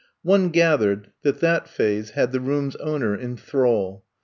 One 0.23 0.49
gathered 0.49 1.11
that 1.21 1.41
that 1.41 1.69
phase 1.69 2.09
had 2.17 2.31
the 2.31 2.39
room's 2.39 2.75
owner 2.77 3.13
in 3.15 3.37
thrall. 3.37 4.03